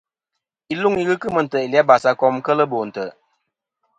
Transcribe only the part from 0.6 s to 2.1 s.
Iluŋ i ghɨ kemɨ ntè' ili a